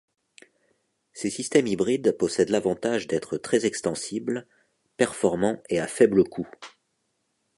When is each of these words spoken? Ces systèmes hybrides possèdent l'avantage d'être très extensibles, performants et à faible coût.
Ces 1.13 1.29
systèmes 1.29 1.67
hybrides 1.67 2.17
possèdent 2.17 2.49
l'avantage 2.49 3.05
d'être 3.05 3.37
très 3.37 3.67
extensibles, 3.67 4.47
performants 4.97 5.61
et 5.69 5.79
à 5.79 5.85
faible 5.85 6.23
coût. 6.23 6.49